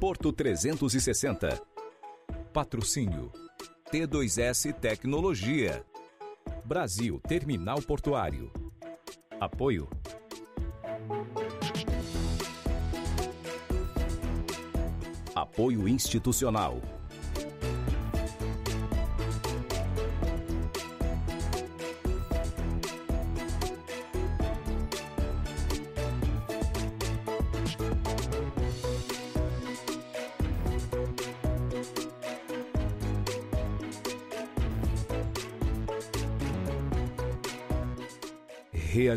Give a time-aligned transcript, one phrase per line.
[0.00, 1.60] Porto 360.
[2.54, 3.30] Patrocínio
[3.92, 5.84] T2S Tecnologia.
[6.64, 8.50] Brasil Terminal Portuário.
[9.38, 9.90] Apoio
[15.34, 16.99] Apoio institucional.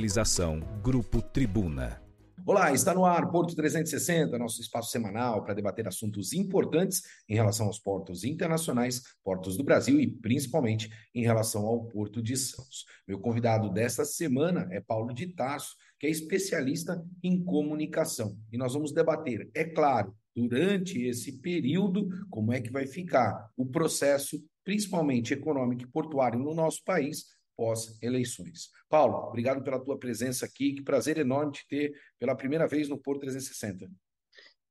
[0.03, 2.03] Realização Grupo Tribuna.
[2.45, 7.67] Olá, está no ar Porto 360, nosso espaço semanal para debater assuntos importantes em relação
[7.67, 12.83] aos portos internacionais, portos do Brasil e principalmente em relação ao Porto de Santos.
[13.07, 18.37] Meu convidado desta semana é Paulo de Tarso, que é especialista em comunicação.
[18.51, 23.65] E nós vamos debater, é claro, durante esse período, como é que vai ficar o
[23.65, 27.23] processo, principalmente econômico e portuário no nosso país,
[27.55, 28.69] pós-eleições.
[28.89, 30.73] Paulo, obrigado pela tua presença aqui.
[30.73, 33.89] Que prazer enorme te ter pela primeira vez no Porto 360.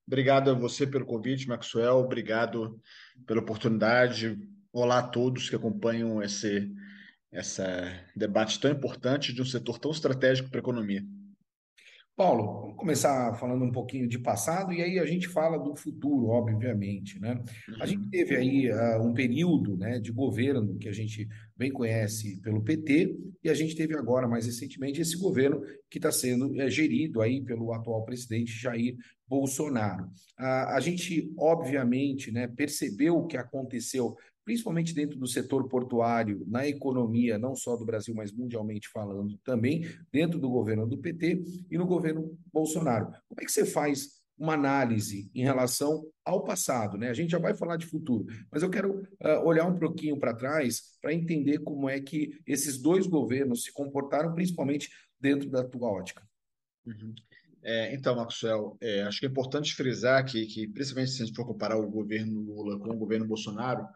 [0.07, 1.99] Obrigado a você pelo convite, Maxwell.
[1.99, 2.81] Obrigado
[3.27, 4.39] pela oportunidade.
[4.73, 6.73] Olá a todos que acompanham esse,
[7.33, 7.63] esse
[8.17, 11.05] debate tão importante de um setor tão estratégico para a economia.
[12.15, 16.27] Paulo, vamos começar falando um pouquinho de passado e aí a gente fala do futuro,
[16.27, 17.43] obviamente, né?
[17.81, 22.39] A gente teve aí uh, um período, né, de governo que a gente bem conhece
[22.43, 26.69] pelo PT e a gente teve agora, mais recentemente, esse governo que está sendo é,
[26.69, 28.95] gerido aí pelo atual presidente Jair
[29.27, 30.05] Bolsonaro.
[30.39, 36.67] Uh, a gente, obviamente, né, percebeu o que aconteceu principalmente dentro do setor portuário, na
[36.67, 41.79] economia, não só do Brasil, mas mundialmente falando também, dentro do governo do PT e
[41.79, 43.07] no governo Bolsonaro.
[43.29, 47.09] Como é que você faz uma análise em relação ao passado, né?
[47.09, 50.35] A gente já vai falar de futuro, mas eu quero uh, olhar um pouquinho para
[50.35, 54.91] trás para entender como é que esses dois governos se comportaram, principalmente
[55.21, 56.27] dentro da tua ótica.
[56.85, 57.15] Uhum.
[57.63, 61.37] É, então, Maxwell, é, acho que é importante frisar que, que, principalmente se a gente
[61.37, 63.87] for comparar o governo Lula com o governo Bolsonaro,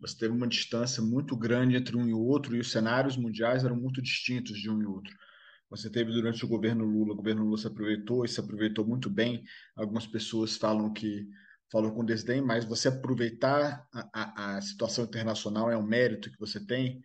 [0.00, 3.76] você teve uma distância muito grande entre um e outro, e os cenários mundiais eram
[3.76, 5.14] muito distintos de um e outro.
[5.70, 9.10] Você teve durante o governo Lula, o governo Lula se aproveitou e se aproveitou muito
[9.10, 9.42] bem.
[9.76, 11.26] Algumas pessoas falam que
[11.72, 16.38] falam com desdém, mas você aproveitar a, a, a situação internacional é um mérito que
[16.38, 17.02] você tem.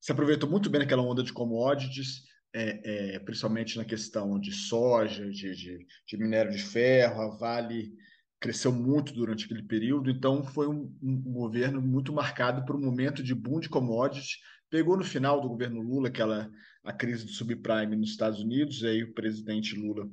[0.00, 2.22] Se aproveitou muito bem naquela onda de commodities,
[2.54, 7.92] é, é, principalmente na questão de soja, de, de, de minério de ferro, a Vale
[8.44, 13.22] cresceu muito durante aquele período, então foi um, um, governo muito marcado por um momento
[13.22, 14.36] de boom de commodities.
[14.68, 16.50] Pegou no final do governo Lula aquela
[16.84, 20.06] a crise do subprime nos Estados Unidos, e aí o presidente Lula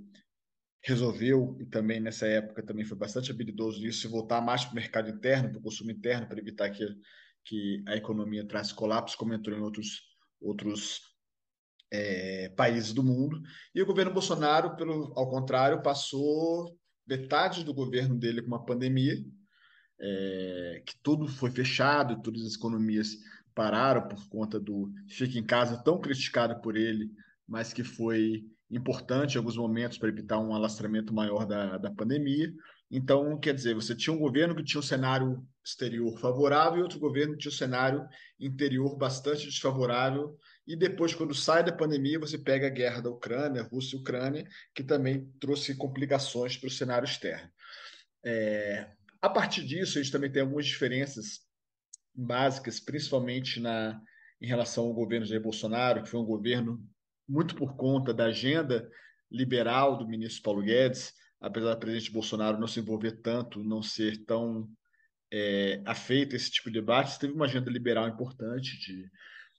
[0.82, 5.10] resolveu, e também nessa época também foi bastante habilidoso nisso, voltar mais para o mercado
[5.10, 6.88] interno, para o consumo interno, para evitar que,
[7.44, 10.04] que a economia trasse colapso, como entrou em outros,
[10.40, 11.02] outros
[11.92, 13.42] é, países do mundo.
[13.76, 16.80] E o governo Bolsonaro, pelo, ao contrário, passou
[17.12, 19.18] metade do governo dele com uma pandemia,
[20.00, 23.18] é, que tudo foi fechado, todas as economias
[23.54, 27.12] pararam por conta do fique em casa tão criticado por ele,
[27.46, 32.50] mas que foi importante em alguns momentos para evitar um alastramento maior da, da pandemia.
[32.90, 37.00] Então, quer dizer, você tinha um governo que tinha um cenário exterior favorável e outro
[37.00, 38.08] governo que tinha um cenário
[38.40, 40.38] interior bastante desfavorável.
[40.68, 44.48] E depois, quando sai da pandemia, você pega a guerra da Ucrânia, Rússia e Ucrânia,
[44.74, 47.50] que também trouxe complicações para o cenário externo.
[48.24, 51.42] É, a partir disso, a gente também tem algumas diferenças
[52.14, 54.00] básicas, principalmente na,
[54.40, 56.84] em relação ao governo Jair Bolsonaro, que foi um governo
[57.28, 58.90] muito por conta da agenda
[59.32, 64.26] liberal do ministro Paulo Guedes, apesar do presidente Bolsonaro não se envolver tanto, não ser
[64.26, 64.70] tão
[65.32, 69.10] é, afeito a esse tipo de debate, teve uma agenda liberal importante de,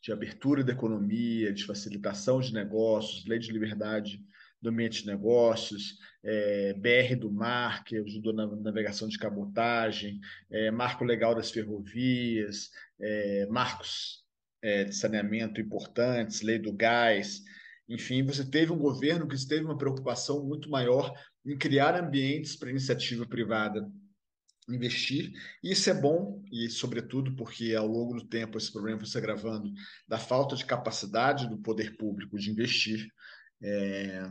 [0.03, 4.21] de abertura da economia, de facilitação de negócios, lei de liberdade
[4.61, 10.71] do ambiente de negócios, é, BR do mar, que ajudou na navegação de cabotagem, é,
[10.71, 14.25] marco legal das ferrovias, é, marcos
[14.61, 17.43] é, de saneamento importantes, lei do gás,
[17.89, 21.13] enfim, você teve um governo que teve uma preocupação muito maior
[21.45, 23.89] em criar ambientes para iniciativa privada
[24.69, 25.33] investir.
[25.63, 29.19] E isso é bom, e sobretudo porque ao longo do tempo esse problema foi se
[29.19, 29.73] agravando
[30.07, 33.09] da falta de capacidade do poder público de investir
[33.63, 34.31] é,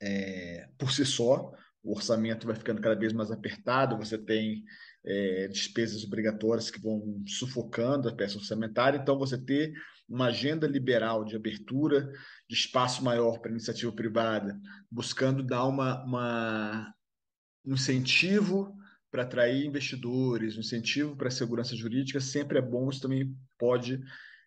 [0.00, 1.52] é, por si só.
[1.82, 4.62] O orçamento vai ficando cada vez mais apertado, você tem
[5.04, 9.72] é, despesas obrigatórias que vão sufocando a peça orçamentária, então você ter
[10.08, 12.12] uma agenda liberal de abertura
[12.48, 16.94] de espaço maior para iniciativa privada, buscando dar uma, uma
[17.64, 18.76] um incentivo
[19.12, 24.02] para atrair investidores, um incentivo para a segurança jurídica sempre é bom, isso também pode,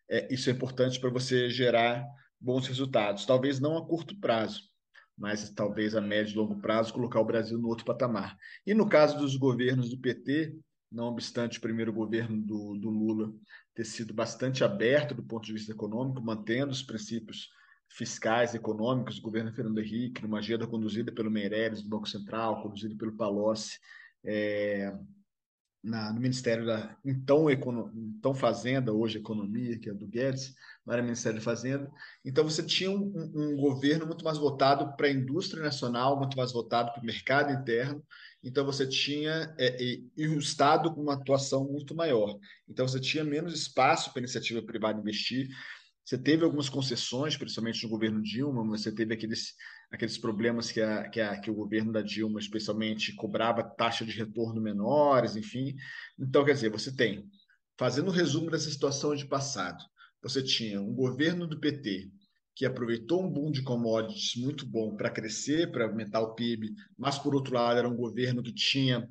[0.10, 2.04] é, isso é importante para você gerar
[2.42, 3.28] bons resultados.
[3.28, 4.64] Talvez não a curto prazo,
[5.16, 8.36] mas talvez a médio e longo prazo colocar o Brasil no outro patamar.
[8.66, 10.58] E no caso dos governos do PT,
[10.92, 13.32] não obstante o primeiro governo do, do Lula
[13.76, 17.50] ter sido bastante aberto do ponto de vista econômico, mantendo os princípios
[17.88, 22.96] fiscais econômicos do governo Fernando Henrique, numa agenda conduzida pelo Meireles do Banco Central, conduzida
[22.96, 23.78] pelo Palocci,
[24.26, 24.94] é,
[25.86, 30.94] na, no Ministério da então, econo, então Fazenda, hoje Economia, que é do Guedes, não
[30.94, 31.90] era Ministério da Fazenda.
[32.26, 36.52] Então você tinha um, um governo muito mais voltado para a indústria nacional, muito mais
[36.52, 38.04] voltado para o mercado interno.
[38.44, 42.38] Então você tinha é, e, e, o Estado com uma atuação muito maior.
[42.68, 45.50] Então você tinha menos espaço para a iniciativa privada investir.
[46.06, 49.56] Você teve algumas concessões, principalmente no governo Dilma, você teve aqueles,
[49.92, 54.12] aqueles problemas que, a, que, a, que o governo da Dilma, especialmente, cobrava taxa de
[54.12, 55.76] retorno menores, enfim.
[56.20, 57.28] Então, quer dizer, você tem,
[57.76, 59.84] fazendo um resumo dessa situação de passado,
[60.22, 62.12] você tinha um governo do PT
[62.56, 67.18] que aproveitou um boom de commodities muito bom para crescer, para aumentar o PIB, mas,
[67.18, 69.10] por outro lado, era um governo que tinha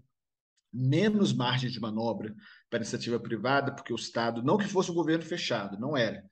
[0.72, 2.32] menos margem de manobra
[2.70, 6.24] para iniciativa privada, porque o Estado, não que fosse um governo fechado, não era,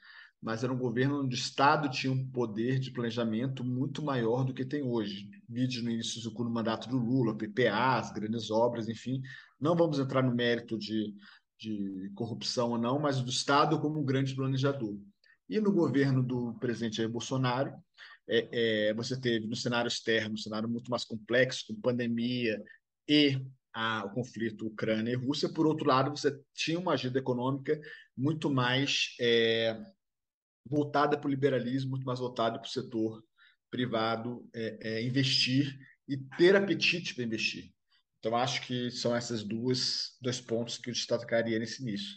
[0.43, 4.53] mas era um governo onde o Estado tinha um poder de planejamento muito maior do
[4.53, 5.31] que tem hoje.
[5.49, 9.23] Vídeo no início do mandato do Lula, PPAs, grandes obras, enfim.
[9.61, 11.15] Não vamos entrar no mérito de,
[11.57, 14.99] de corrupção ou não, mas do Estado como um grande planejador.
[15.49, 17.73] E no governo do presidente Jair Bolsonaro,
[18.29, 22.61] é, é, você teve no cenário externo, um cenário muito mais complexo, com pandemia
[23.09, 23.41] e
[23.73, 25.49] a, o conflito Ucrânia e Rússia.
[25.49, 27.81] Por outro lado, você tinha uma agenda econômica
[28.17, 29.81] muito mais é,
[30.65, 33.23] voltada para o liberalismo, muito mais voltada para o setor
[33.71, 35.79] privado é, é, investir
[36.09, 37.73] e ter apetite para investir.
[38.19, 39.13] Então, acho que são
[39.43, 42.17] duas dois pontos que eu destacaria nesse início.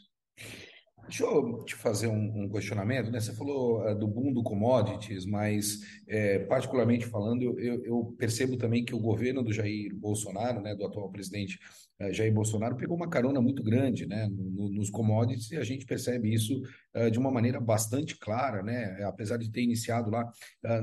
[1.08, 3.20] Deixa eu te fazer um, um questionamento, né?
[3.20, 8.84] Você falou uh, do boom do commodities, mas é, particularmente falando, eu, eu, percebo também
[8.84, 11.60] que o governo do Jair Bolsonaro, né, do atual presidente
[12.02, 15.86] uh, Jair Bolsonaro, pegou uma carona muito grande, né, no, nos commodities e a gente
[15.86, 16.60] percebe isso
[16.96, 19.04] uh, de uma maneira bastante clara, né?
[19.04, 20.28] Apesar de ter iniciado lá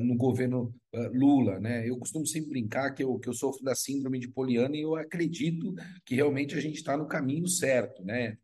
[0.00, 0.72] no governo
[1.12, 1.88] Lula, né?
[1.88, 4.94] Eu costumo sempre brincar que eu, que eu sofro da síndrome de Poliana e eu
[4.94, 5.74] acredito
[6.04, 8.36] que realmente a gente está no caminho certo, né?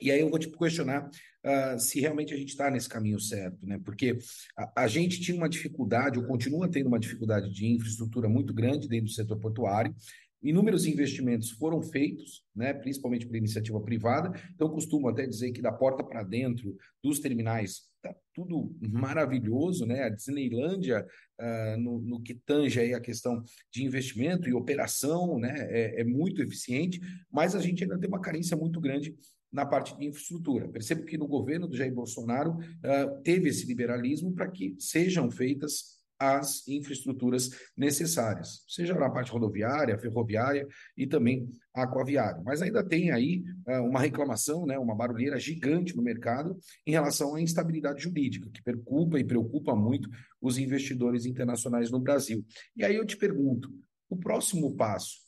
[0.00, 3.66] E aí eu vou te questionar uh, se realmente a gente está nesse caminho certo,
[3.66, 3.80] né?
[3.84, 4.16] Porque
[4.56, 8.88] a, a, gente tinha uma dificuldade, ou continua tendo uma dificuldade de infraestrutura muito grande
[8.88, 9.94] dentro do setor portuário.
[10.40, 14.30] Inúmeros investimentos foram feitos, né, principalmente por iniciativa privada.
[14.54, 20.04] Então, costumo até dizer que da porta para dentro dos terminais está tudo maravilhoso, né?
[20.04, 21.04] A Disneylândia,
[21.40, 23.42] uh, no, no, que tange aí a questão
[23.72, 27.00] de investimento e operação, né, é, é muito eficiente,
[27.32, 29.16] mas a gente ainda tem uma carência muito grande
[29.52, 30.68] na parte de infraestrutura.
[30.68, 35.98] Percebo que no governo do Jair Bolsonaro uh, teve esse liberalismo para que sejam feitas
[36.18, 40.66] as infraestruturas necessárias, seja na parte rodoviária, ferroviária
[40.96, 42.42] e também aquaviária.
[42.44, 47.36] Mas ainda tem aí uh, uma reclamação, né, uma barulheira gigante no mercado em relação
[47.36, 50.10] à instabilidade jurídica, que preocupa e preocupa muito
[50.40, 52.44] os investidores internacionais no Brasil.
[52.76, 53.70] E aí eu te pergunto,
[54.10, 55.27] o próximo passo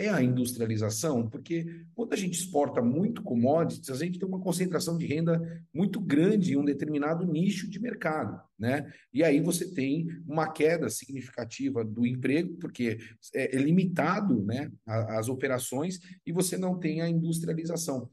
[0.00, 4.96] é a industrialização, porque quando a gente exporta muito commodities, a gente tem uma concentração
[4.96, 5.40] de renda
[5.72, 8.90] muito grande em um determinado nicho de mercado, né?
[9.12, 12.98] E aí você tem uma queda significativa do emprego, porque
[13.34, 18.10] é, é limitado, né, as operações e você não tem a industrialização.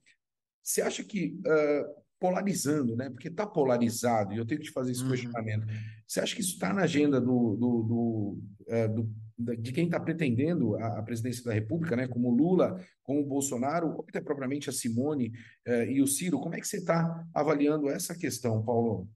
[0.64, 3.10] Você acha que uh, polarizando, né?
[3.10, 5.12] Porque está polarizado, e eu tenho que te fazer esse uhum.
[5.12, 5.68] questionamento.
[6.06, 10.00] Você acha que isso está na agenda do, do, do, uh, do de quem está
[10.00, 15.32] pretendendo a, presidência da República, né, como Lula, como Bolsonaro, ou até propriamente a Simone
[15.66, 16.40] eh, e o Ciro.
[16.40, 19.08] Como é que você está avaliando essa questão, Paulo?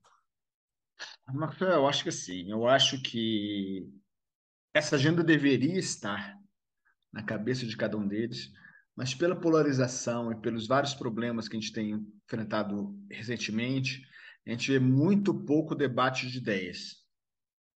[1.34, 2.52] Marcelo, eu acho que sim.
[2.52, 3.90] Eu acho que
[4.74, 6.38] essa agenda deveria estar
[7.12, 8.52] na cabeça de cada um deles,
[8.96, 14.04] mas pela polarização e pelos vários problemas que a gente tem enfrentado recentemente,
[14.46, 17.01] a gente vê muito pouco debate de ideias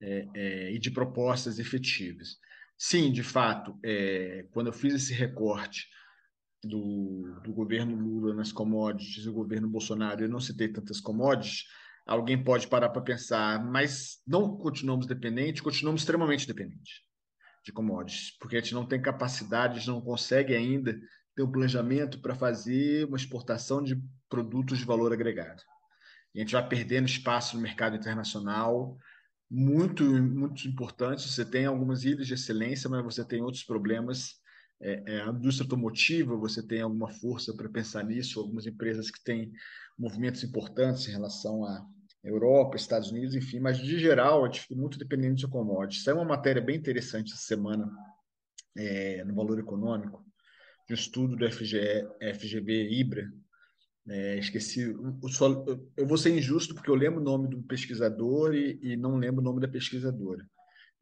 [0.02, 2.38] é, é, e de propostas efetivas.
[2.78, 5.88] Sim, de fato, é, quando eu fiz esse recorte
[6.64, 11.64] do, do governo Lula nas commodities e o governo Bolsonaro, eu não citei tantas commodities,
[12.06, 17.04] alguém pode parar para pensar, mas não continuamos dependentes, continuamos extremamente dependentes
[17.64, 20.96] de commodities, porque a gente não tem capacidade, a gente não consegue ainda
[21.36, 25.62] ter um planejamento para fazer uma exportação de produtos de valor agregado.
[26.34, 28.98] E a gente vai perdendo espaço no mercado internacional,
[29.50, 31.28] muito, muito importante.
[31.28, 34.40] Você tem algumas ilhas de excelência, mas você tem outros problemas
[34.82, 39.24] é, é, a indústria automotiva, você tem alguma força para pensar nisso, algumas empresas que
[39.24, 39.52] têm
[39.98, 41.86] movimentos importantes em relação à
[42.24, 46.08] Europa, Estados Unidos, enfim, mas de geral, fica muito dependente de commodities.
[46.08, 47.90] É uma matéria bem interessante essa semana
[48.76, 50.26] é, no Valor Econômico,
[50.88, 53.32] de um estudo do FGE, FGV Ibra,
[54.08, 55.66] é, esqueci, eu, só,
[55.98, 59.42] eu vou ser injusto porque eu lembro o nome do pesquisador e, e não lembro
[59.42, 60.48] o nome da pesquisadora.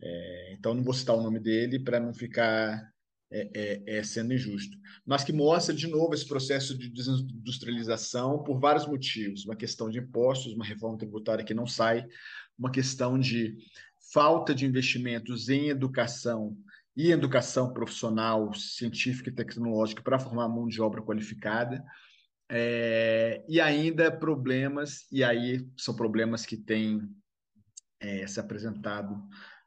[0.01, 2.91] É, então, não vou citar o nome dele para não ficar
[3.29, 4.77] é, é, é, sendo injusto.
[5.05, 9.45] Mas que mostra, de novo, esse processo de desindustrialização por vários motivos.
[9.45, 12.05] Uma questão de impostos, uma reforma tributária que não sai,
[12.57, 13.57] uma questão de
[14.13, 16.55] falta de investimentos em educação
[16.95, 21.83] e educação profissional, científica e tecnológica para formar mão de obra qualificada
[22.55, 27.01] é, e ainda problemas, e aí são problemas que têm
[27.99, 29.19] é, se apresentado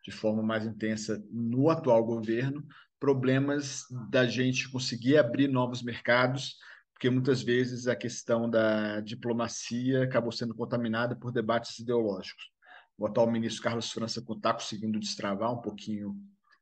[0.05, 2.65] de forma mais intensa no atual governo,
[3.01, 6.59] problemas da gente conseguir abrir novos mercados,
[6.93, 12.53] porque muitas vezes a questão da diplomacia acabou sendo contaminada por debates ideológicos.
[12.97, 16.17] O atual ministro Carlos França está conseguindo destravar um pouquinho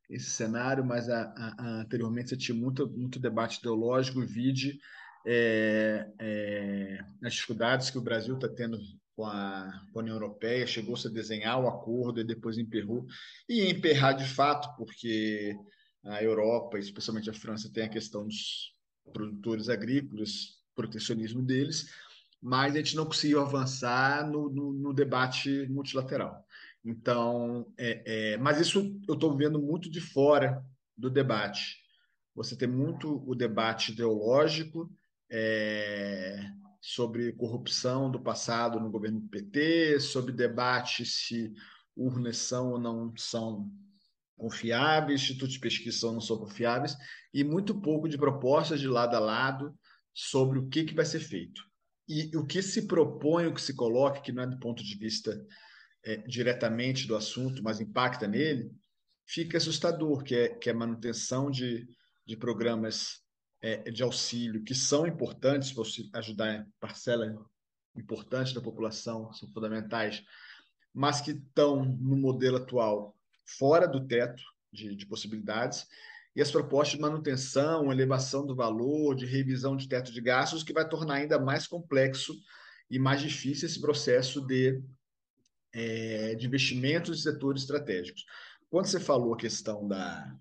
[0.09, 4.79] esse cenário, mas a, a, a, anteriormente você tinha muito, muito debate ideológico, vide
[5.25, 8.79] é, é, as dificuldades que o Brasil está tendo
[9.15, 13.05] com a, com a União Europeia, chegou-se a desenhar o acordo e depois emperrou,
[13.47, 15.55] e emperrar de fato, porque
[16.03, 18.73] a Europa, especialmente a França, tem a questão dos
[19.11, 21.89] produtores agrícolas, protecionismo deles,
[22.41, 26.45] mas a gente não conseguiu avançar no, no, no debate multilateral.
[26.83, 30.63] Então, é, é, mas isso eu estou vendo muito de fora
[30.95, 31.77] do debate.
[32.35, 34.91] Você tem muito o debate ideológico,
[35.29, 36.51] é,
[36.81, 41.53] sobre corrupção do passado no governo do PT, sobre debate se
[41.95, 43.71] urnas são ou não são
[44.37, 46.95] confiáveis, institutos de pesquisa são ou não são confiáveis,
[47.33, 49.73] e muito pouco de propostas de lado a lado
[50.13, 51.61] sobre o que, que vai ser feito.
[52.07, 54.95] E o que se propõe, o que se coloca, que não é do ponto de
[54.95, 55.43] vista
[56.03, 58.71] é, diretamente do assunto, mas impacta nele,
[59.25, 61.87] fica assustador, que é, que é manutenção de,
[62.25, 63.24] de programas
[63.65, 67.35] é, de auxílio que são importantes para ajudar parcela
[67.95, 70.23] importante da população, são fundamentais,
[70.93, 75.87] mas que estão no modelo atual fora do teto de, de possibilidades,
[76.35, 80.73] e as propostas de manutenção, elevação do valor, de revisão de teto de gastos, que
[80.73, 82.35] vai tornar ainda mais complexo
[82.87, 84.79] e mais difícil esse processo de,
[85.73, 88.25] é, de investimentos em setores estratégicos.
[88.69, 90.37] Quando você falou a questão da,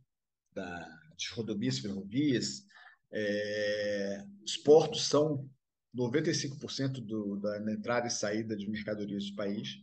[0.53, 2.67] da, de rodovias e ferrovias,
[3.15, 5.49] é, os portos são
[5.97, 9.77] 95% do, da entrada e saída de mercadorias do país,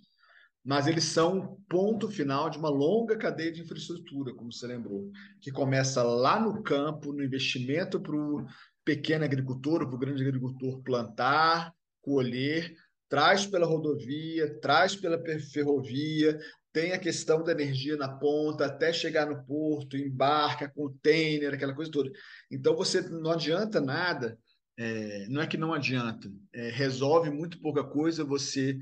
[0.64, 5.10] mas eles são ponto final de uma longa cadeia de infraestrutura, como você lembrou,
[5.40, 8.46] que começa lá no campo, no investimento para o
[8.84, 12.76] pequeno agricultor, para o grande agricultor plantar, colher,
[13.10, 15.22] traz pela rodovia, traz pela
[15.52, 16.40] ferrovia,
[16.74, 21.92] tem a questão da energia na ponta, até chegar no porto, embarca, container, aquela coisa
[21.92, 22.12] toda.
[22.50, 24.38] Então, você não adianta nada,
[24.78, 28.80] é, não é que não adianta, é, resolve muito pouca coisa você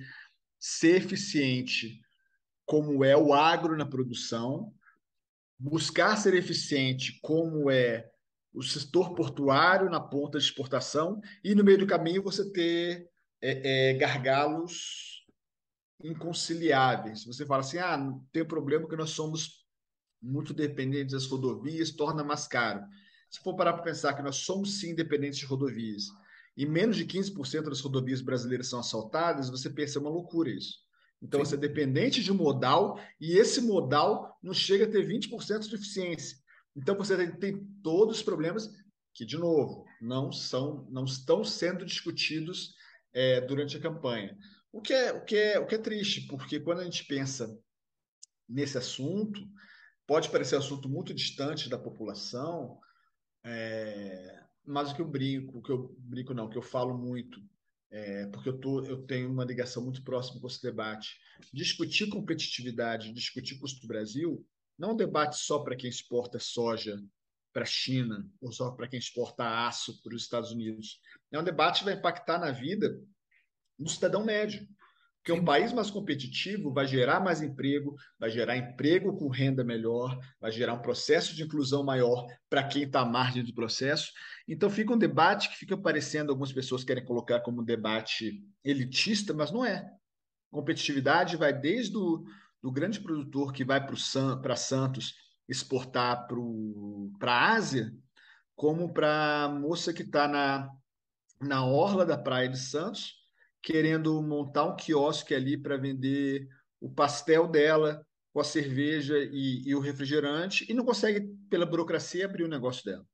[0.60, 2.00] ser eficiente
[2.66, 4.72] como é o agro na produção,
[5.58, 8.08] buscar ser eficiente como é
[8.54, 13.10] o setor portuário na ponta de exportação e no meio do caminho você ter
[13.42, 15.09] é, é gargalos
[16.04, 17.26] inconciliáveis.
[17.26, 17.98] Você fala assim, ah,
[18.32, 19.66] tem problema que nós somos
[20.22, 22.82] muito dependentes das rodovias, torna mais caro.
[23.30, 26.06] Se for parar para pensar que nós somos sim dependentes de rodovias
[26.58, 30.80] e menos de 15% das rodovias brasileiras são assaltadas, você pensa, é uma loucura isso.
[31.22, 31.52] Então, sim.
[31.52, 36.38] você é dependente de modal e esse modal não chega a ter 20% de eficiência.
[36.76, 38.70] Então, você tem, tem todos os problemas
[39.14, 42.74] que, de novo, não são, não estão sendo discutidos
[43.14, 44.38] é, durante a campanha.
[44.72, 47.60] O que, é, o, que é, o que é triste, porque quando a gente pensa
[48.48, 49.40] nesse assunto,
[50.06, 52.80] pode parecer um assunto muito distante da população,
[53.44, 56.98] é, mas o que eu brinco, o que eu brinco não, o que eu falo
[56.98, 57.42] muito,
[57.92, 61.18] é, porque eu, tô, eu tenho uma ligação muito próxima com esse debate.
[61.52, 64.46] Discutir competitividade, discutir custo do Brasil,
[64.78, 67.02] não é um debate só para quem exporta soja
[67.52, 71.02] para a China ou só para quem exporta aço para os Estados Unidos.
[71.32, 73.02] É um debate que vai impactar na vida
[73.80, 74.68] do cidadão médio.
[75.18, 80.18] Porque um país mais competitivo vai gerar mais emprego, vai gerar emprego com renda melhor,
[80.40, 84.12] vai gerar um processo de inclusão maior para quem está à margem do processo.
[84.48, 89.34] Então fica um debate que fica parecendo, algumas pessoas querem colocar como um debate elitista,
[89.34, 89.86] mas não é.
[90.50, 92.24] Competitividade vai desde o
[92.62, 95.16] do grande produtor que vai para Santos
[95.48, 96.28] exportar
[97.18, 97.92] para a Ásia,
[98.56, 100.70] como para a moça que está na,
[101.42, 103.14] na orla da Praia de Santos,
[103.62, 106.48] querendo montar um quiosque ali para vender
[106.80, 112.26] o pastel dela com a cerveja e, e, o refrigerante e não consegue, pela burocracia,
[112.26, 113.06] abrir o negócio dela.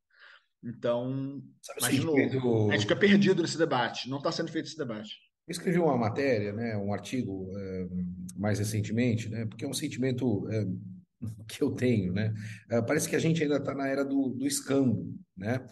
[0.64, 1.42] Então,
[1.80, 4.10] mas, de novo, a gente fica perdido nesse debate.
[4.10, 5.16] Não está sendo feito esse debate.
[5.48, 7.88] Eu escrevi uma matéria, né, um artigo é,
[8.36, 10.66] mais recentemente, né, porque é um sentimento é,
[11.48, 12.34] que eu tenho, né?
[12.70, 15.66] É, parece que a gente ainda está na era do, do escambo, né?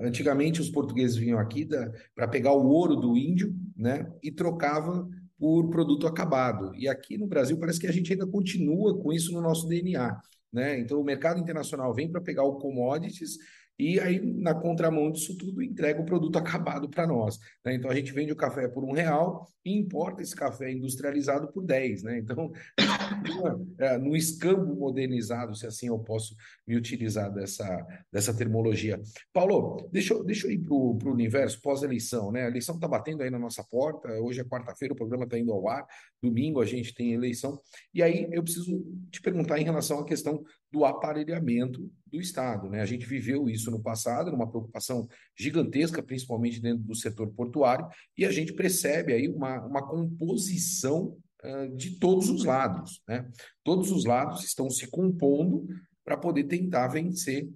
[0.00, 1.68] antigamente os portugueses vinham aqui
[2.14, 6.72] para pegar o ouro do índio, né, e trocavam por produto acabado.
[6.76, 10.20] E aqui no Brasil parece que a gente ainda continua com isso no nosso DNA.
[10.52, 10.78] Né?
[10.78, 13.38] Então, o mercado internacional vem para pegar o commodities
[13.82, 17.38] e aí, na contramão disso tudo, entrega o produto acabado para nós.
[17.64, 17.74] Né?
[17.74, 21.64] Então, a gente vende o café por um real e importa esse café industrializado por
[21.64, 22.04] 10.
[22.04, 22.18] Né?
[22.18, 22.52] Então,
[23.78, 26.36] é, no escambo modernizado, se assim eu posso
[26.66, 29.00] me utilizar dessa, dessa termologia.
[29.32, 32.30] Paulo, deixa eu, deixa eu ir para o universo pós-eleição.
[32.30, 32.44] Né?
[32.44, 35.52] A eleição está batendo aí na nossa porta, hoje é quarta-feira, o programa está indo
[35.52, 35.84] ao ar,
[36.22, 37.60] domingo a gente tem eleição.
[37.92, 42.68] E aí eu preciso te perguntar em relação à questão do aparelhamento do Estado.
[42.70, 42.80] Né?
[42.80, 45.06] A gente viveu isso no passado, numa preocupação
[45.38, 47.86] gigantesca, principalmente dentro do setor portuário,
[48.16, 53.02] e a gente percebe aí uma, uma composição uh, de todos os lados.
[53.06, 53.30] Né?
[53.62, 55.66] Todos os lados estão se compondo
[56.04, 57.48] para poder tentar vencer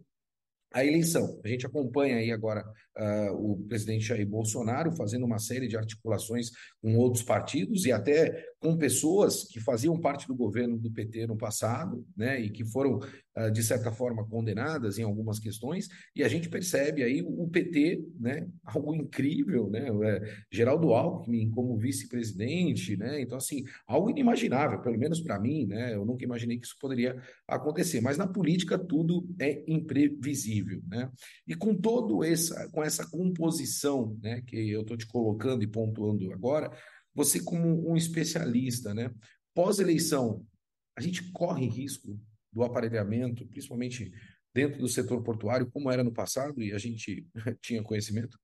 [0.72, 1.40] a eleição.
[1.42, 2.62] A gente acompanha aí agora
[2.98, 6.50] uh, o presidente Jair Bolsonaro fazendo uma série de articulações
[6.82, 11.36] com outros partidos e até com pessoas que faziam parte do governo do PT no
[11.36, 12.98] passado, né, e que foram,
[13.36, 18.02] uh, de certa forma, condenadas em algumas questões, e a gente percebe aí o PT,
[18.18, 24.98] né, algo incrível, né, é, Geraldo Alckmin como vice-presidente, né, então, assim, algo inimaginável, pelo
[24.98, 29.28] menos para mim, né, eu nunca imaginei que isso poderia acontecer, mas na política tudo
[29.38, 31.10] é imprevisível, né,
[31.46, 36.32] e com todo essa, com essa composição, né, que eu estou te colocando e pontuando
[36.32, 36.70] agora,
[37.16, 39.10] você como um especialista, né,
[39.54, 40.46] pós-eleição,
[40.94, 42.20] a gente corre risco
[42.52, 44.12] do aparelhamento, principalmente
[44.54, 47.26] dentro do setor portuário, como era no passado e a gente
[47.60, 48.38] tinha conhecimento?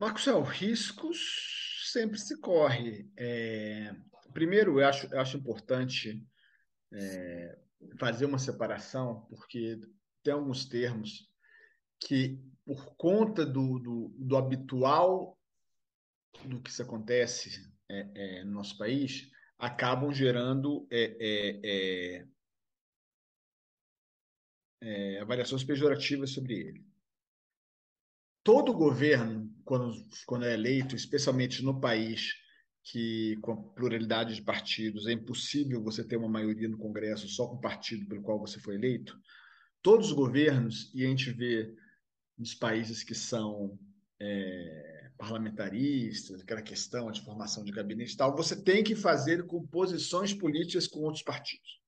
[0.00, 1.18] Marcos, é, riscos
[1.92, 3.10] sempre se corre.
[3.18, 3.94] É...
[4.32, 6.24] Primeiro, eu acho, eu acho importante
[6.92, 7.58] é,
[7.98, 9.80] fazer uma separação, porque
[10.22, 11.28] tem alguns termos
[11.98, 15.36] que por conta do, do, do habitual
[16.44, 17.50] do que se acontece
[17.88, 22.26] é, é, no nosso país, acabam gerando é, é, é,
[24.82, 26.86] é, avaliações pejorativas sobre ele.
[28.42, 29.92] Todo governo, quando,
[30.26, 32.34] quando é eleito, especialmente no país
[32.82, 37.46] que com a pluralidade de partidos é impossível você ter uma maioria no Congresso só
[37.46, 39.20] com o partido pelo qual você foi eleito,
[39.82, 41.74] todos os governos, e a gente vê
[42.38, 43.78] nos países que são
[44.18, 44.89] é,
[45.20, 50.86] parlamentaristas, aquela questão de formação de gabinete e tal, você tem que fazer composições políticas
[50.86, 51.78] com outros partidos.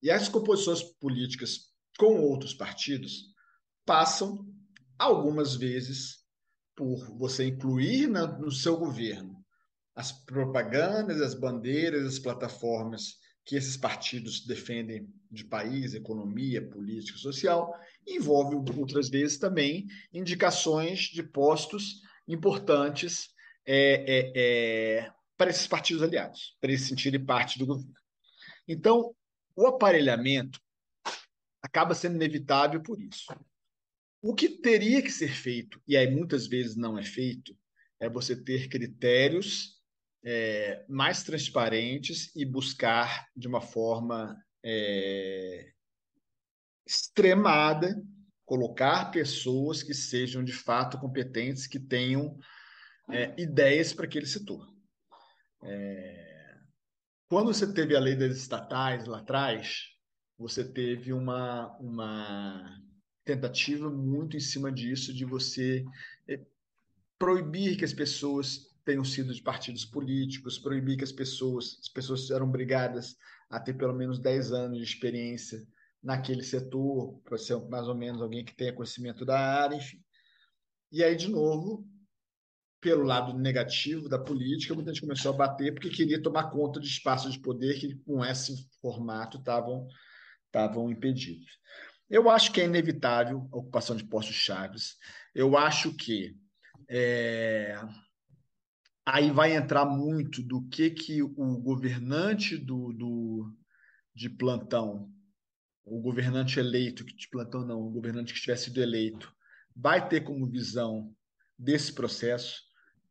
[0.00, 3.34] E essas composições políticas com outros partidos
[3.84, 4.46] passam,
[4.96, 6.18] algumas vezes,
[6.76, 9.44] por você incluir na, no seu governo
[9.96, 17.74] as propagandas, as bandeiras, as plataformas que esses partidos defendem de país, economia, política, social,
[18.06, 23.30] envolve outras vezes também indicações de postos importantes
[23.66, 27.94] é, é, é, para esses partidos aliados, para eles sentirem parte do governo.
[28.66, 29.14] Então,
[29.56, 30.60] o aparelhamento
[31.62, 33.24] acaba sendo inevitável por isso.
[34.22, 37.56] O que teria que ser feito, e aí muitas vezes não é feito,
[38.00, 39.78] é você ter critérios
[40.24, 45.72] é, mais transparentes e buscar de uma forma é,
[46.86, 47.94] extremada
[48.48, 52.38] colocar pessoas que sejam de fato competentes, que tenham
[53.10, 54.66] é, ideias para aquele setor.
[55.62, 56.56] É,
[57.28, 59.88] quando você teve a lei das estatais lá atrás,
[60.38, 62.80] você teve uma, uma
[63.22, 65.84] tentativa muito em cima disso, de você
[66.26, 66.40] é,
[67.18, 72.30] proibir que as pessoas tenham sido de partidos políticos, proibir que as pessoas, as pessoas
[72.30, 73.14] eram obrigadas
[73.50, 75.62] a ter pelo menos 10 anos de experiência
[76.02, 80.02] naquele setor, para ser mais ou menos alguém que tenha conhecimento da área, enfim.
[80.90, 81.86] E aí, de novo,
[82.80, 86.86] pelo lado negativo da política, muita gente começou a bater porque queria tomar conta de
[86.86, 91.58] espaços de poder que, com esse formato, estavam impedidos.
[92.08, 94.96] Eu acho que é inevitável a ocupação de postos chaves.
[95.34, 96.36] Eu acho que
[96.88, 97.76] é,
[99.04, 103.52] aí vai entrar muito do que, que o governante do, do,
[104.14, 105.12] de plantão
[105.90, 109.32] o governante eleito, que de plantão não, o governante que tiver sido eleito,
[109.74, 111.14] vai ter como visão
[111.58, 112.62] desse processo,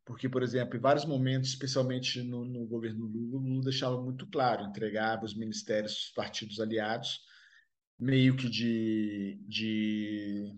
[0.04, 4.64] porque, por exemplo, em vários momentos, especialmente no, no governo Lula, Lula deixava muito claro,
[4.64, 7.20] entregava os ministérios dos partidos aliados,
[7.98, 10.54] meio que de, de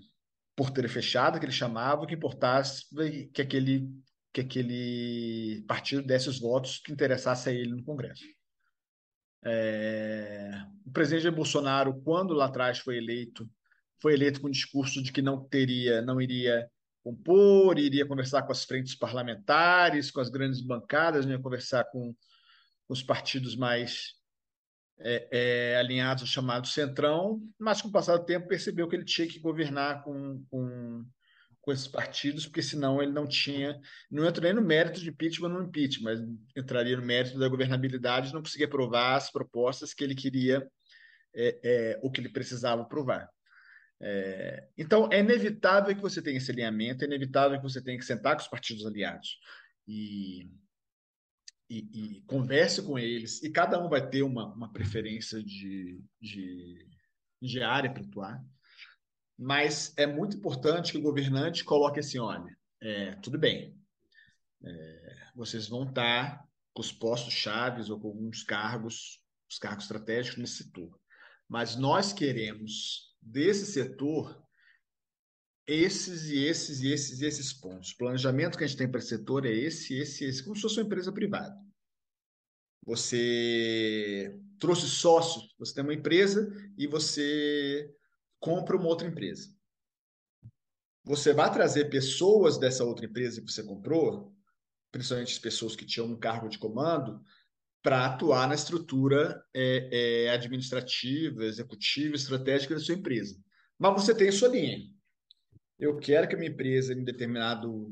[0.55, 2.85] porteira fechada, que ele chamava, que importasse
[3.33, 3.91] que aquele,
[4.33, 8.23] que aquele partido desse os votos que interessasse a ele no Congresso.
[9.45, 10.51] É...
[10.85, 13.49] O presidente Bolsonaro, quando lá atrás foi eleito,
[14.01, 16.69] foi eleito com o discurso de que não teria, não iria
[17.03, 22.15] compor, iria conversar com as frentes parlamentares, com as grandes bancadas, não ia conversar com
[22.89, 24.15] os partidos mais
[24.99, 29.05] é, é, alinhados ao chamado Centrão, mas com o passar do tempo percebeu que ele
[29.05, 31.05] tinha que governar com, com,
[31.71, 33.81] com esses partidos, porque senão ele não tinha,
[34.11, 36.21] não entraria no mérito de impeachment ou no impeachment, mas
[36.57, 40.69] entraria no mérito da governabilidade, não conseguia provar as propostas que ele queria,
[41.33, 43.31] é, é, o que ele precisava provar.
[44.03, 48.05] É, então, é inevitável que você tenha esse alinhamento, é inevitável que você tenha que
[48.05, 49.39] sentar com os partidos aliados
[49.87, 50.51] e
[51.73, 56.85] e, e, converse com eles, e cada um vai ter uma, uma preferência de, de,
[57.41, 58.45] de área para atuar,
[59.43, 63.75] mas é muito importante que o governante coloque assim, olha, é, tudo bem,
[64.63, 69.19] é, vocês vão estar com os postos chaves ou com alguns cargos,
[69.51, 70.95] os cargos estratégicos nesse setor,
[71.49, 74.47] mas nós queremos desse setor
[75.67, 77.93] esses e esses e esses e esses pontos.
[77.93, 80.63] O planejamento que a gente tem para esse setor é esse, esse, esse, como se
[80.63, 81.57] fosse uma empresa privada.
[82.85, 87.91] Você trouxe sócios, você tem uma empresa e você
[88.41, 89.49] compra uma outra empresa.
[91.05, 94.35] Você vai trazer pessoas dessa outra empresa que você comprou,
[94.91, 97.23] principalmente as pessoas que tinham um cargo de comando,
[97.83, 103.39] para atuar na estrutura é, é, administrativa, executiva, estratégica da sua empresa.
[103.79, 104.91] Mas você tem a sua linha
[105.81, 107.91] eu quero que a minha empresa, em determinado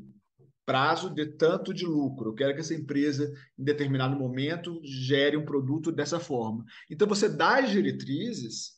[0.67, 2.31] prazo, dê tanto de lucro.
[2.31, 6.65] Eu quero que essa empresa, em determinado momento, gere um produto dessa forma.
[6.91, 8.78] Então, você dá as diretrizes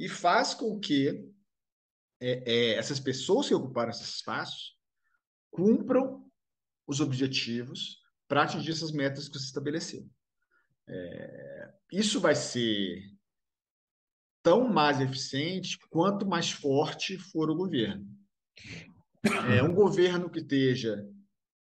[0.00, 1.30] e faz com que
[2.18, 4.74] é, é, essas pessoas que ocuparam esses espaços
[5.50, 6.26] cumpram
[6.86, 10.08] os objetivos para atingir essas metas que você estabeleceu.
[10.88, 13.12] É, isso vai ser
[14.42, 18.06] tão mais eficiente quanto mais forte for o governo.
[19.54, 21.06] É, um governo que esteja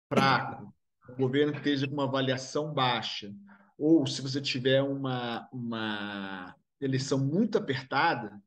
[0.09, 0.75] fraco,
[1.09, 3.33] um governo que esteja com uma avaliação baixa,
[3.79, 8.40] ou se você tiver uma, uma eleição muito apertada,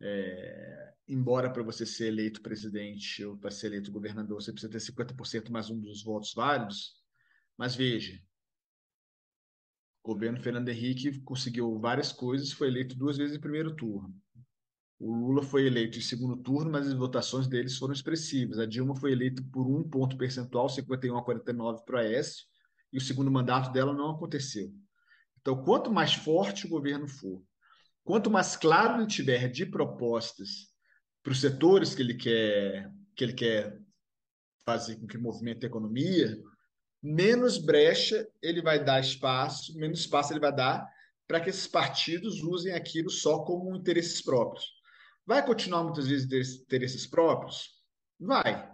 [0.00, 4.78] é, embora para você ser eleito presidente ou para ser eleito governador você precisa ter
[4.78, 7.00] 50% mais um dos votos válidos,
[7.56, 8.20] mas veja,
[10.02, 14.14] o governo Fernando Henrique conseguiu várias coisas, foi eleito duas vezes em primeiro turno.
[14.98, 18.58] O Lula foi eleito em segundo turno, mas as votações deles foram expressivas.
[18.58, 22.46] A Dilma foi eleita por um ponto percentual, 51 a 49 para o Aécio,
[22.92, 24.72] e o segundo mandato dela não aconteceu.
[25.42, 27.42] Então, quanto mais forte o governo for,
[28.04, 30.72] quanto mais claro ele tiver de propostas
[31.22, 33.78] para os setores que ele quer que ele quer
[34.64, 36.40] fazer com que movimente a economia,
[37.02, 40.88] menos brecha ele vai dar espaço, menos espaço ele vai dar
[41.26, 44.64] para que esses partidos usem aquilo só como interesses próprios.
[45.26, 47.70] Vai continuar muitas vezes ter interesses próprios?
[48.18, 48.70] Vai.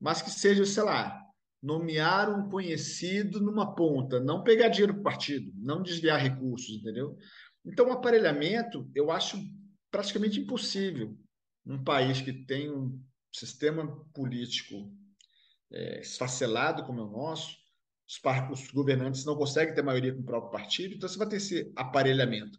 [0.00, 1.21] Mas que seja, sei lá,
[1.62, 7.16] nomear um conhecido numa ponta, não pegar dinheiro para partido, não desviar recursos, entendeu?
[7.64, 9.38] Então, o aparelhamento eu acho
[9.90, 11.16] praticamente impossível
[11.64, 13.00] num país que tem um
[13.32, 14.92] sistema político
[15.72, 17.56] é, esfacelado como é o nosso,
[18.06, 21.36] os, os governantes não conseguem ter maioria com o próprio partido, então você vai ter
[21.36, 22.58] esse aparelhamento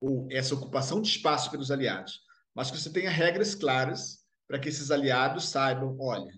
[0.00, 4.68] ou essa ocupação de espaço pelos aliados mas que você tenha regras claras para que
[4.68, 6.32] esses aliados saibam: olha,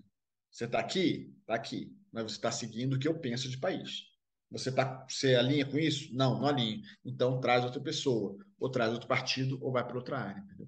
[0.49, 1.33] você está aqui?
[1.47, 4.03] Está aqui, mas você está seguindo o que eu penso de país.
[4.51, 6.13] Você, tá, você alinha com isso?
[6.13, 6.81] Não, não alinha.
[7.05, 10.41] Então traz outra pessoa, ou traz outro partido, ou vai para outra área.
[10.41, 10.67] Entendeu?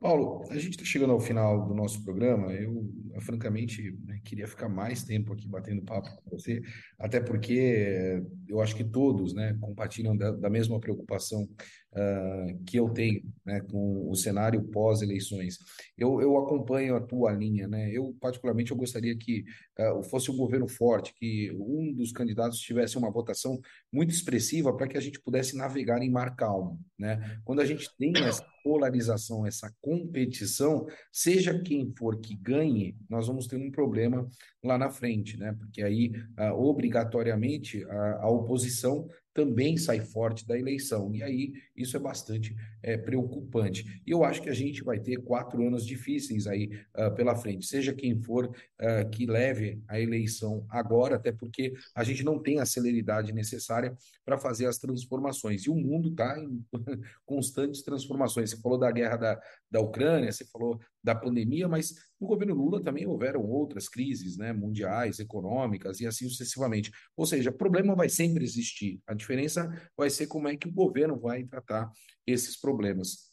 [0.00, 2.52] Paulo, a gente está chegando ao final do nosso programa.
[2.52, 6.60] Eu, francamente, né, queria ficar mais tempo aqui batendo papo com você,
[6.98, 11.48] até porque eu acho que todos né, compartilham da, da mesma preocupação
[11.92, 15.58] uh, que eu tenho né, com o cenário pós-eleições.
[15.96, 17.68] Eu, eu acompanho a tua linha.
[17.68, 17.90] Né?
[17.92, 19.44] Eu, particularmente, eu gostaria que
[19.78, 23.60] uh, fosse um governo forte, que um dos candidatos tivesse uma votação
[23.92, 26.80] muito expressiva para que a gente pudesse navegar em mar calmo.
[26.98, 27.40] Né?
[27.44, 33.46] Quando a gente tem essa polarização, essa competição, seja quem for que ganhe, nós vamos
[33.46, 34.26] ter um problema
[34.62, 35.52] lá na frente, né?
[35.58, 41.14] Porque aí, uh, obrigatoriamente, a, a, oposição também sai forte da eleição.
[41.14, 44.02] E aí isso é bastante é, preocupante.
[44.06, 47.66] E eu acho que a gente vai ter quatro anos difíceis aí uh, pela frente,
[47.66, 52.60] seja quem for uh, que leve a eleição agora, até porque a gente não tem
[52.60, 55.62] a celeridade necessária para fazer as transformações.
[55.62, 56.64] E o mundo está em
[57.24, 58.50] constantes transformações.
[58.50, 59.40] Você falou da guerra da,
[59.70, 64.52] da Ucrânia, você falou da pandemia, mas no governo Lula também houveram outras crises né,
[64.52, 66.92] mundiais, econômicas e assim sucessivamente.
[67.16, 69.00] Ou seja, problema vai sempre existir.
[69.06, 71.90] A diferença vai ser como é que o governo vai tratar
[72.24, 73.32] esses problemas.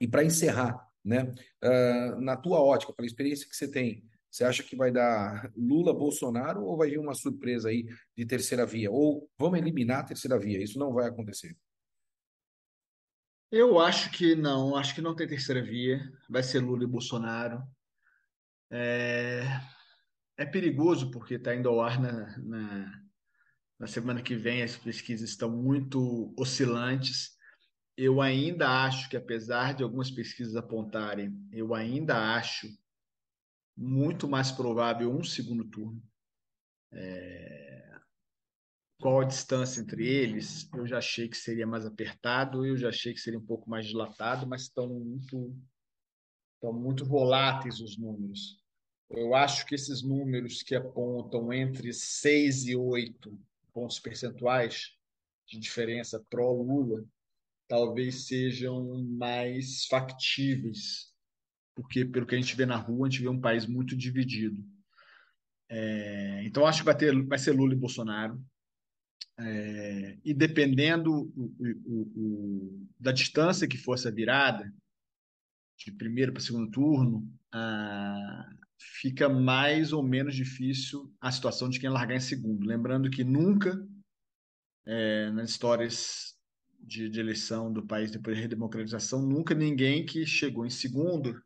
[0.00, 4.64] E para encerrar, né, uh, na tua ótica, pela experiência que você tem, você acha
[4.64, 8.90] que vai dar Lula, Bolsonaro ou vai vir uma surpresa aí de terceira via?
[8.90, 10.60] Ou vamos eliminar a terceira via?
[10.60, 11.56] Isso não vai acontecer.
[13.52, 16.00] Eu acho que não, acho que não tem terceira via.
[16.28, 17.62] Vai ser Lula e Bolsonaro.
[18.70, 19.42] É,
[20.36, 23.02] é perigoso porque está indo ao ar na, na,
[23.78, 27.34] na semana que vem, as pesquisas estão muito oscilantes.
[27.96, 32.68] Eu ainda acho que, apesar de algumas pesquisas apontarem, eu ainda acho
[33.76, 36.02] muito mais provável um segundo turno.
[36.92, 37.98] É...
[39.00, 40.72] Qual a distância entre eles?
[40.72, 43.86] Eu já achei que seria mais apertado, eu já achei que seria um pouco mais
[43.86, 45.54] dilatado, mas estão muito,
[46.64, 48.58] estão muito voláteis os números.
[49.10, 53.38] Eu acho que esses números que apontam entre 6 e 8
[53.72, 54.96] pontos percentuais
[55.46, 57.04] de diferença pró-Lula
[57.68, 61.14] talvez sejam mais factíveis
[61.74, 64.64] porque pelo que a gente vê na rua, a gente vê um país muito dividido.
[65.68, 68.40] É, então, acho que vai, ter, vai ser Lula e Bolsonaro.
[69.36, 74.72] É, e dependendo o, o, o, da distância que for essa virada,
[75.76, 81.90] de primeiro para segundo turno, ah, fica mais ou menos difícil a situação de quem
[81.90, 82.66] largar em segundo.
[82.66, 83.76] Lembrando que nunca,
[84.86, 86.34] é, nas histórias
[86.80, 91.42] de, de, eleição do país depois da redemocratização, nunca ninguém que chegou em segundo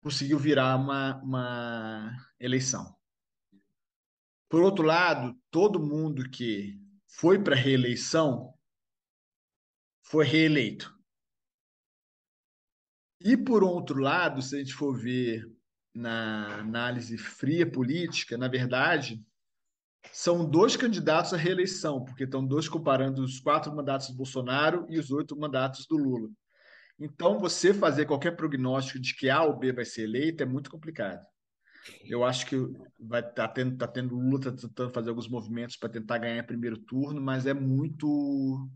[0.00, 2.96] conseguiu virar uma, uma eleição.
[4.48, 8.54] Por outro lado, todo mundo que foi para reeleição
[10.02, 10.97] foi reeleito.
[13.20, 15.44] E por outro lado, se a gente for ver
[15.94, 19.20] na análise fria política, na verdade,
[20.12, 24.98] são dois candidatos à reeleição, porque estão dois comparando os quatro mandatos do Bolsonaro e
[24.98, 26.30] os oito mandatos do Lula.
[26.98, 30.70] Então, você fazer qualquer prognóstico de que A ou B vai ser eleito é muito
[30.70, 31.24] complicado.
[32.04, 32.56] Eu acho que
[32.98, 36.76] vai tá tendo, tá tendo Lula tá tentando fazer alguns movimentos para tentar ganhar primeiro
[36.78, 38.68] turno, mas é muito.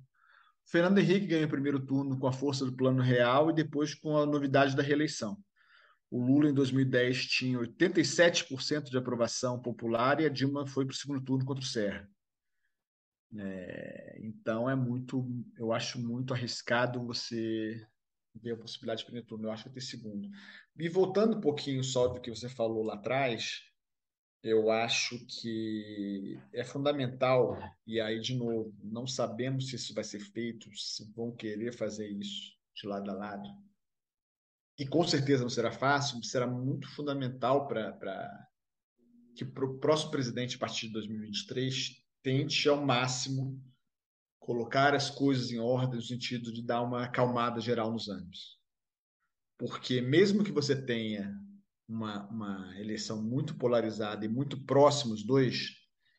[0.65, 4.17] Fernando Henrique ganha o primeiro turno com a força do plano real e depois com
[4.17, 5.37] a novidade da reeleição.
[6.11, 10.97] O Lula, em 2010, tinha 87% de aprovação popular e a Dilma foi para o
[10.97, 12.09] segundo turno contra o Serra.
[13.39, 17.83] É, então é muito, eu acho muito arriscado você
[18.35, 19.47] ver a possibilidade de primeiro turno.
[19.47, 20.29] Eu acho que vai ter segundo.
[20.79, 23.63] E voltando um pouquinho só do que você falou lá atrás,
[24.43, 30.19] eu acho que é fundamental, e aí, de novo, não sabemos se isso vai ser
[30.19, 33.49] feito, se vão querer fazer isso de lado a lado.
[34.79, 38.49] E com certeza não será fácil, será muito fundamental para
[39.37, 43.63] que o próximo presidente, a partir de 2023, tente ao máximo
[44.41, 48.59] colocar as coisas em ordem no sentido de dar uma acalmada geral nos ânimos.
[49.57, 51.41] Porque mesmo que você tenha
[51.93, 55.71] uma, uma eleição muito polarizada e muito próximos os dois,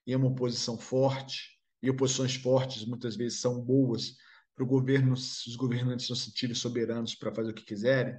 [0.06, 4.16] e uma oposição forte, e oposições fortes muitas vezes são boas
[4.56, 8.16] para o governo, os governantes não se sentirem soberanos para fazer o que quiserem,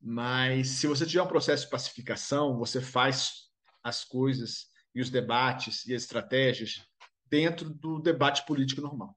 [0.00, 3.48] mas se você tiver um processo de pacificação, você faz
[3.84, 6.84] as coisas e os debates e as estratégias
[7.26, 9.16] dentro do debate político normal.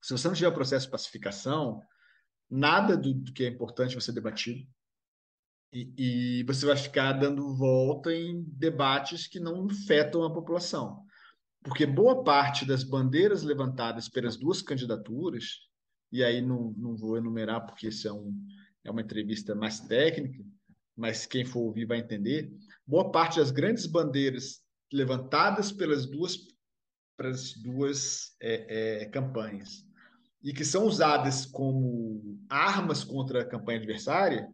[0.00, 1.82] Se você não tiver processo de pacificação,
[2.48, 4.66] nada do, do que é importante vai ser debatido.
[5.74, 5.92] E,
[6.38, 11.04] e, você vai ficar dando volta em debates que não afetam a população.
[11.64, 15.58] Porque boa parte das bandeiras levantadas pelas duas candidaturas,
[16.12, 18.32] e aí não, não vou enumerar porque isso é, um,
[18.84, 20.44] é uma entrevista mais técnica,
[20.96, 22.52] mas quem for ouvir vai entender,
[22.86, 26.38] boa parte das grandes bandeiras levantadas pelas duas
[27.16, 29.84] para as duas é, é, campanhas
[30.42, 34.48] e que são usadas como armas contra a campanha adversária,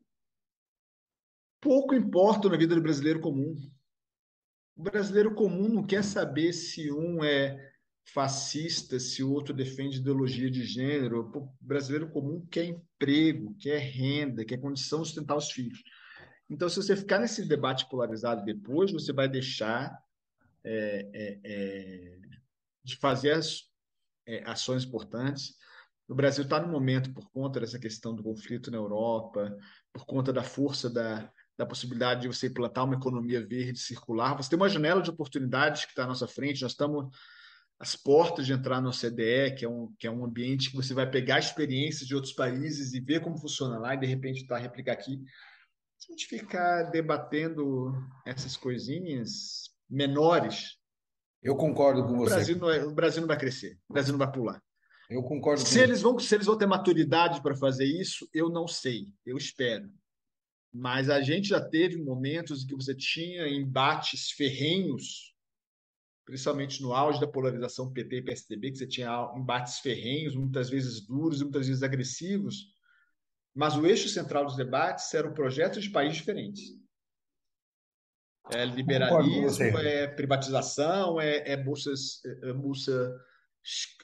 [1.60, 3.54] pouco importa na vida do brasileiro comum.
[4.76, 7.70] O brasileiro comum não quer saber se um é
[8.12, 11.30] fascista, se o outro defende ideologia de gênero.
[11.34, 15.82] O brasileiro comum quer emprego, quer renda, quer condição de sustentar os filhos.
[16.48, 19.96] Então, se você ficar nesse debate polarizado depois, você vai deixar
[20.64, 22.18] é, é, é
[22.82, 23.70] de fazer as,
[24.26, 25.54] é, ações importantes.
[26.08, 29.56] O Brasil está no momento, por conta dessa questão do conflito na Europa,
[29.92, 34.34] por conta da força da, da possibilidade de você implantar uma economia verde circular.
[34.34, 36.62] Você tem uma janela de oportunidades que está à nossa frente.
[36.62, 37.14] Nós estamos
[37.78, 40.94] às portas de entrar no CDE, que é um, que é um ambiente que você
[40.94, 44.56] vai pegar experiências de outros países e ver como funciona lá e, de repente, tá,
[44.56, 45.22] replicar aqui.
[45.98, 47.92] Se a gente ficar debatendo
[48.24, 50.78] essas coisinhas menores,
[51.42, 52.36] eu concordo com o você.
[52.36, 54.62] Brasil não é, o Brasil não vai crescer, o Brasil não vai pular.
[55.10, 55.60] Eu concordo.
[55.60, 59.08] Se eles vão, se eles vão ter maturidade para fazer isso, eu não sei.
[59.26, 59.90] Eu espero.
[60.72, 65.34] Mas a gente já teve momentos em que você tinha embates ferrenhos,
[66.24, 71.04] principalmente no auge da polarização PT e PSDB, que você tinha embates ferrenhos, muitas vezes
[71.04, 72.72] duros e muitas vezes agressivos.
[73.52, 76.62] Mas o eixo central dos debates era um projeto de país diferentes.
[78.52, 83.20] É liberalismo, é privatização, é, é bolsas, é, é bolsa,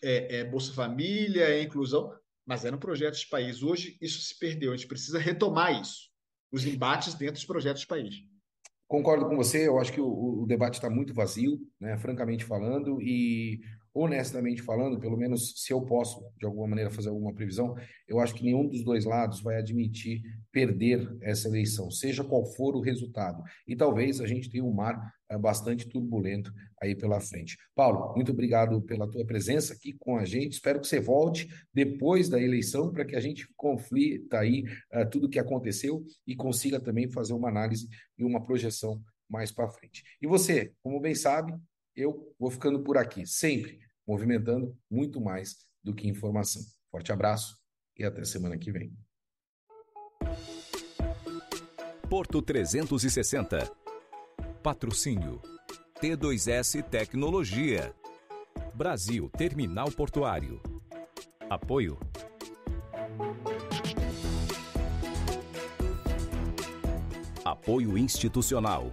[0.03, 2.13] é, é, bolsa família, é inclusão,
[2.45, 3.63] mas eram projetos de país.
[3.63, 4.73] Hoje isso se perdeu.
[4.73, 6.16] A gente precisa retomar isso
[6.57, 8.15] os embates dentro dos projetos de país.
[8.89, 13.01] Concordo com você, eu acho que o, o debate está muito vazio, né, francamente falando,
[13.03, 13.61] e
[13.97, 17.75] honestamente falando, pelo menos se eu posso, de alguma maneira, fazer alguma previsão,
[18.07, 20.21] eu acho que nenhum dos dois lados vai admitir
[20.53, 23.43] perder essa eleição, seja qual for o resultado.
[23.67, 27.57] E talvez a gente tenha um mar é, bastante turbulento aí pela frente.
[27.75, 30.53] Paulo, muito obrigado pela tua presença aqui com a gente.
[30.53, 35.27] Espero que você volte depois da eleição para que a gente conflita aí uh, tudo
[35.27, 40.05] o que aconteceu e consiga também fazer uma análise e uma projeção mais para frente.
[40.21, 41.55] E você, como bem sabe,
[41.97, 46.63] eu vou ficando por aqui, sempre movimentando muito mais do que informação.
[46.91, 47.57] Forte abraço
[47.97, 48.97] e até semana que vem.
[52.09, 53.71] Porto 360.
[54.63, 55.41] Patrocínio.
[56.01, 57.95] T2S Tecnologia.
[58.75, 60.61] Brasil Terminal Portuário.
[61.49, 61.99] Apoio.
[67.45, 68.91] Apoio institucional.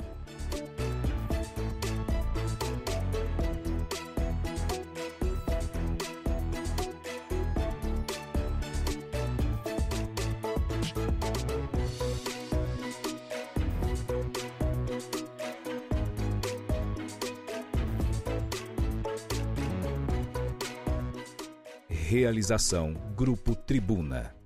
[22.33, 24.42] Realização Grupo Tribuna.